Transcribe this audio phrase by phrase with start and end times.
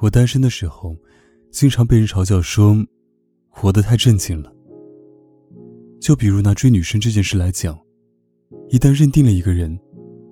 [0.00, 0.96] 我单身的时候，
[1.50, 2.76] 经常被人嘲笑说，
[3.48, 4.52] 活得太正经了。
[6.00, 7.78] 就比如拿追女生这件事来讲，
[8.68, 9.78] 一旦认定了一个人，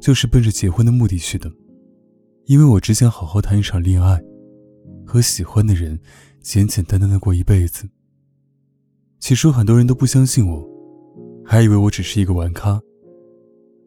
[0.00, 1.50] 就是奔着结婚的目的去的。
[2.44, 4.22] 因为我只想好好谈一场恋爱，
[5.06, 5.98] 和喜欢的人
[6.42, 7.88] 简简单单的过一辈子。
[9.18, 10.68] 起初很多人都不相信我，
[11.42, 12.78] 还以为我只是一个玩咖。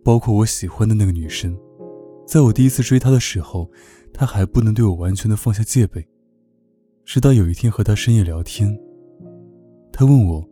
[0.04, 1.56] 包括我喜欢的那个女生，
[2.26, 3.70] 在我第一次追她的时候，
[4.18, 6.04] 他还不能对我完全的放下戒备。
[7.06, 8.76] 直到有一天和他深夜聊天，
[9.94, 10.44] 他问我，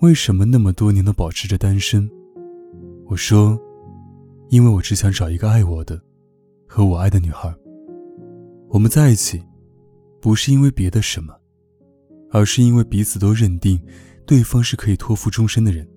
[0.00, 2.10] 为什么那么多年都保持着单身？
[3.06, 3.56] 我说，
[4.48, 6.02] 因为我只想找一个爱我的，
[6.66, 7.54] 和我爱的女孩。
[8.68, 9.40] 我们在一起，
[10.20, 11.32] 不是因为别的什么，
[12.32, 13.80] 而是因为彼此都认定。
[14.26, 15.88] 对方是可以托付终身的人。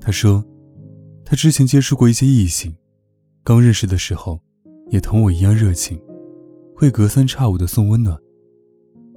[0.00, 0.44] 他说，
[1.24, 2.74] 他之前接触过一些异性，
[3.44, 4.40] 刚认识的时候，
[4.90, 6.00] 也同我一样热情，
[6.76, 8.18] 会隔三差五的送温暖。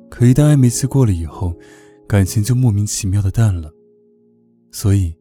[0.09, 1.53] 可一旦暧昧期过了以后，
[2.07, 3.71] 感情就莫名其妙的淡了。
[4.71, 5.15] 所以，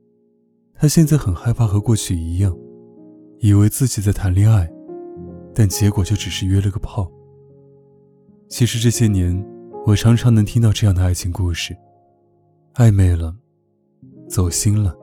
[0.75, 2.57] 他现在很害怕和过去一样，
[3.39, 4.71] 以为自己在谈恋爱，
[5.55, 7.11] 但结果就只是约了个炮。
[8.49, 9.45] 其实这些年，
[9.87, 11.75] 我常常能听到这样的爱情故事。
[12.75, 13.35] 暧昧了，
[14.29, 14.95] 走心了，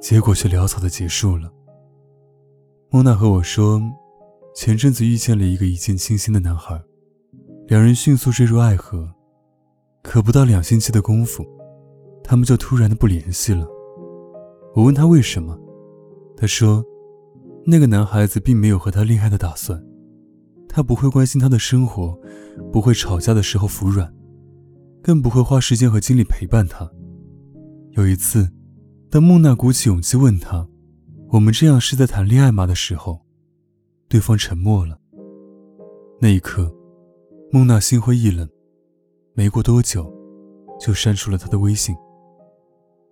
[0.00, 1.52] 结果却潦草的结束了。
[2.90, 3.80] 莫娜和我说，
[4.54, 6.78] 前阵子遇见了一个一见倾心的男孩，
[7.68, 9.10] 两人迅速坠入爱河，
[10.02, 11.42] 可不到两星期的功夫，
[12.22, 13.66] 他们就突然的不联系了。
[14.74, 15.58] 我问他为什么，
[16.36, 16.84] 他说，
[17.64, 19.82] 那个男孩子并没有和他恋爱的打算，
[20.68, 22.18] 他不会关心他的生活，
[22.70, 24.12] 不会吵架的时候服软。
[25.02, 26.88] 更不会花时间和精力陪伴他。
[27.92, 28.48] 有一次，
[29.10, 30.68] 当孟娜鼓起勇气问他
[31.32, 33.20] ：“我们这样是在谈恋爱吗？”的时候，
[34.12, 34.98] 对方沉默了。
[36.20, 36.70] 那一刻，
[37.50, 38.46] 孟娜心灰意冷，
[39.32, 40.12] 没过多久，
[40.78, 41.96] 就删除了他的微信。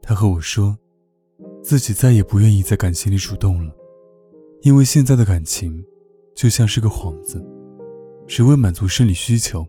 [0.02, 0.76] 他和我说，
[1.62, 3.74] 自己再也不愿意在感情里主动了，
[4.60, 5.82] 因为现在的感情，
[6.34, 7.42] 就像是个幌子，
[8.26, 9.66] 只为满足生理需求。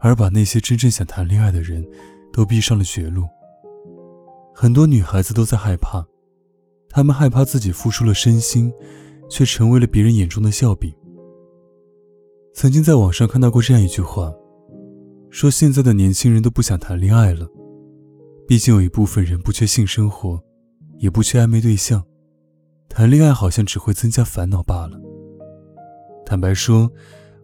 [0.00, 1.88] 而把那些真正想谈恋爱的人，
[2.32, 3.28] 都逼上了绝路。
[4.52, 6.04] 很多女孩子都在害怕，
[6.88, 8.72] 她们害怕自己付出了身心，
[9.32, 10.92] 却成为了别人眼中的笑柄。
[12.52, 14.30] 曾经在网上看到过这样一句话，
[15.30, 17.48] 说现在的年轻人都不想谈恋爱了，
[18.46, 20.38] 毕竟有一部分人不缺性生活，
[20.98, 22.04] 也不缺暧昧对象，
[22.90, 25.00] 谈恋爱好像只会增加烦恼罢了。
[26.26, 26.92] 坦白说，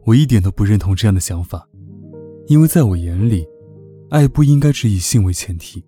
[0.05, 1.67] 我一点都不认同这样的想法。
[2.49, 3.47] 因为在我眼里，
[4.11, 5.83] 爱不应该只以性为前提。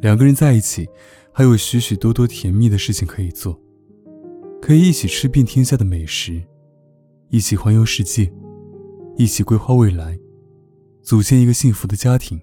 [0.00, 0.88] 两个人在一起，
[1.32, 3.60] 还有许许多多甜蜜的事情可以做，
[4.64, 6.42] 可以一起吃遍天下的美食，
[7.28, 8.32] 一起环游世界，
[9.14, 10.18] 一起规划未来，
[11.02, 12.40] 组建一个幸福的家庭。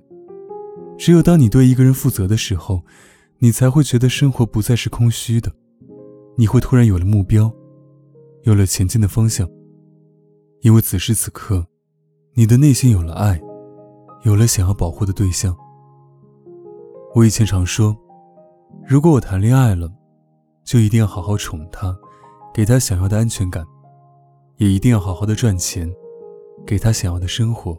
[1.00, 2.84] 只有当你对一个人负责的时候，
[3.40, 5.52] 你才会觉得生活不再是空虚的，
[6.38, 7.52] 你会突然有了目标，
[8.44, 9.50] 有了前进的方向。
[10.60, 11.66] 因为此时此刻。
[12.36, 13.42] 你的内心有了爱，
[14.26, 15.58] 有了想要保护的对象。
[17.16, 17.98] 我以前常说，
[18.88, 19.92] 如果我谈恋爱了，
[20.64, 21.98] 就一定要好好宠他，
[22.54, 23.66] 给他想要的安全感，
[24.58, 25.92] 也一定要好好的赚钱，
[26.66, 27.78] 给他想要的生活。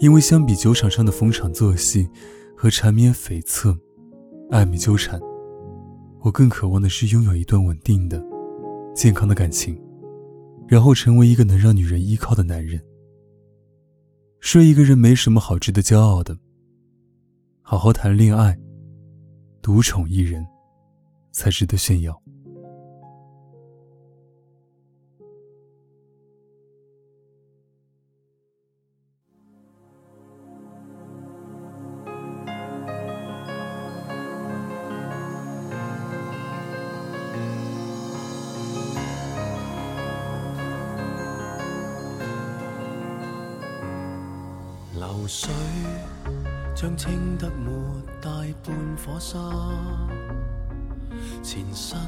[0.00, 2.08] 因为相比酒场上的逢场作戏
[2.56, 3.78] 和缠绵悱恻、
[4.50, 5.20] 暧昧纠缠，
[6.20, 8.20] 我更渴望的是拥有一段稳定的、
[8.94, 9.80] 健康的感情，
[10.66, 12.80] 然后成为一个能让女人依靠的男人。
[14.40, 16.36] 睡一个人没什么好值得骄傲的，
[17.62, 18.58] 好好谈恋爱，
[19.62, 20.44] 独宠一人，
[21.34, 22.18] 才值得炫耀。
[44.94, 45.50] 流水
[46.74, 47.72] 将清得没
[48.22, 48.30] 大
[48.62, 49.38] 半火沙，
[51.44, 51.98] 前身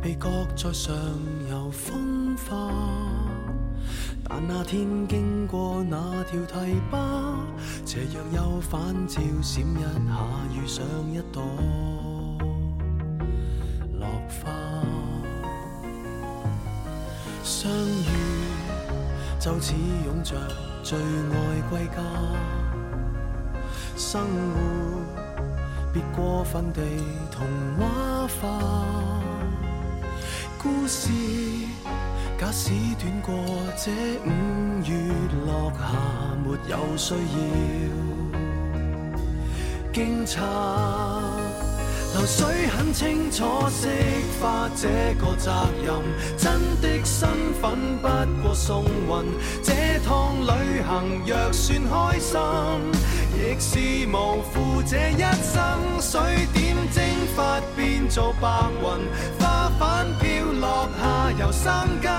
[0.00, 0.94] 被搁在上
[1.50, 2.70] 游风化。
[4.22, 6.98] 但那天经过那条堤坝，
[7.84, 9.82] 斜阳又反照闪一下，
[10.54, 11.42] 遇上一朵
[13.98, 14.52] 落花。
[17.42, 18.08] 相遇
[19.40, 19.74] 就似
[20.06, 20.36] 拥着
[20.82, 21.96] 最爱归家，
[23.96, 25.23] 生活
[25.94, 26.82] 别过分地
[27.30, 27.46] 童
[27.78, 28.58] 话化，
[30.60, 31.08] 故事。
[32.36, 33.32] 假使短过
[33.76, 33.92] 这
[34.26, 34.28] 五
[34.84, 34.92] 月
[35.46, 35.78] 落霞，
[36.44, 37.18] 没有需要
[39.92, 40.40] 惊诧。
[42.12, 43.88] 流水很清楚，释
[44.42, 45.50] 化这个责
[45.84, 45.94] 任。
[46.36, 47.28] 真的身
[47.62, 48.08] 份不
[48.42, 49.32] 过送运，
[49.62, 49.72] 这
[50.04, 52.38] 趟旅行若算开心，
[53.58, 56.00] 是无负这一生。
[56.00, 56.20] 水
[56.52, 57.02] 点蒸
[57.34, 58.48] 发变做白
[58.80, 58.84] 云，
[59.40, 62.12] 花瓣飘落下又生根，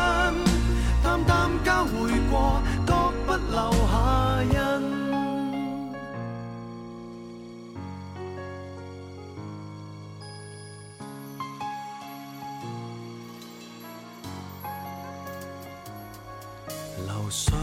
[1.04, 2.94] 淡淡交汇过，各
[3.26, 4.56] 不留下印。
[17.06, 17.54] 流水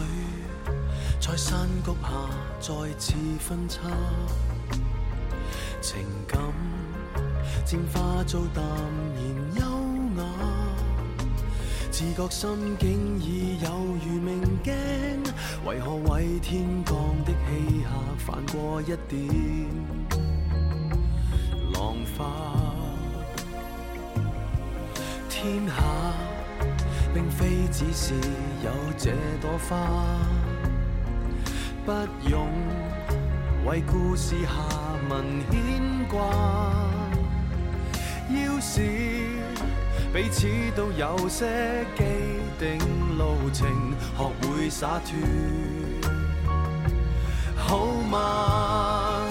[1.24, 2.08] 在山谷下
[2.58, 3.78] 再次分叉，
[5.80, 6.36] 情感
[7.64, 8.64] 渐化做淡
[9.14, 9.22] 然
[9.54, 10.28] 优雅，
[11.92, 13.70] 自觉心境已有
[14.04, 14.74] 如明镜，
[15.64, 17.88] 为何为天降的气客
[18.18, 19.70] 泛过一点
[21.72, 22.26] 浪花？
[25.30, 25.72] 天下。
[27.14, 28.14] 并非只是
[28.64, 29.10] 有这
[29.42, 29.76] 朵花，
[31.84, 31.92] 不
[32.28, 32.48] 用
[33.66, 34.48] 为故事下
[35.08, 36.20] 文牵挂。
[38.30, 38.80] 要是
[40.12, 40.46] 彼此
[40.76, 42.04] 都有些既
[42.58, 42.78] 定
[43.18, 43.66] 路程，
[44.16, 45.18] 学会洒脱，
[47.56, 49.24] 好吗？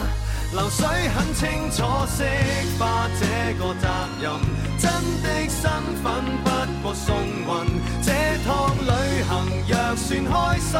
[0.51, 2.25] 流水很清楚，释
[2.77, 3.87] 化这个责
[4.21, 4.29] 任，
[4.77, 4.91] 真
[5.23, 5.71] 的身
[6.03, 6.11] 份
[6.43, 6.49] 不
[6.83, 7.47] 过送运。
[8.03, 8.11] 这
[8.43, 9.29] 趟旅行
[9.69, 10.75] 若算开心，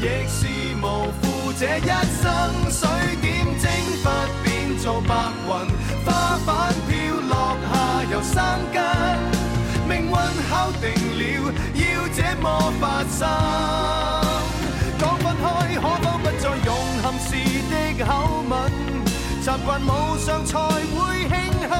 [0.00, 0.46] 亦是
[0.82, 1.90] 无负这一
[2.20, 2.26] 生。
[2.70, 2.88] 水
[3.20, 3.70] 点蒸
[4.02, 4.10] 发
[4.42, 5.14] 变做白
[5.46, 5.48] 云，
[6.04, 6.90] 花瓣飘
[7.28, 7.32] 落
[7.70, 7.72] 下
[8.10, 8.36] 又生
[8.72, 8.78] 根。
[9.88, 10.14] 命运
[10.48, 10.50] 敲
[10.80, 10.84] 定
[11.18, 11.20] 了，
[11.74, 11.82] 要
[12.14, 12.44] 这么
[12.80, 13.18] 发生。
[14.98, 15.44] 讲分开，
[15.74, 16.68] 可否不再用
[17.02, 17.28] 含时
[17.70, 17.74] 的
[18.04, 18.08] 口
[18.48, 18.52] 吻？
[19.42, 19.90] 习惯无
[20.24, 20.96] 常才会
[21.28, 21.72] 庆幸。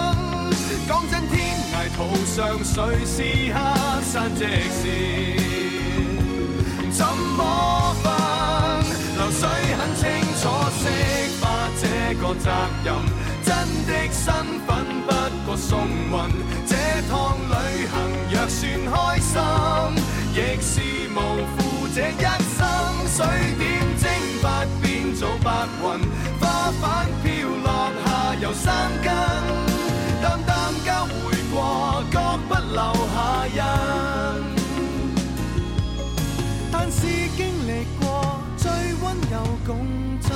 [0.88, 1.34] 讲真，天
[1.72, 2.74] 涯途上谁
[3.06, 3.16] 是
[3.52, 3.56] 客？
[4.02, 4.82] 山即是
[12.42, 12.50] 责
[12.84, 12.94] 任。
[13.42, 13.54] 真
[13.86, 14.32] 的身
[14.66, 14.68] 份
[15.06, 15.10] 不
[15.46, 16.12] 过送运，
[16.66, 16.76] 这
[17.08, 17.52] 趟旅
[17.86, 17.96] 行
[18.30, 19.32] 若算开心，
[20.34, 20.72] 亦是
[21.14, 21.16] 无
[21.56, 21.58] 负
[21.94, 22.24] 这一
[22.56, 22.58] 生。
[23.10, 23.26] 水
[23.58, 24.02] 点蒸
[24.40, 25.48] 发变做白
[25.82, 25.84] 云，
[26.38, 27.26] 花瓣飘
[27.64, 27.68] 落
[28.04, 28.06] 下
[28.40, 28.72] 又生
[29.02, 29.12] 根，
[30.22, 31.12] 淡淡交回
[31.52, 32.16] 过，各
[32.48, 32.80] 不留
[33.14, 33.16] 下
[33.48, 33.58] 印。
[36.72, 36.98] 但是
[37.36, 38.70] 经历过最
[39.02, 39.34] 温柔
[39.66, 39.68] 共
[40.20, 40.30] 振。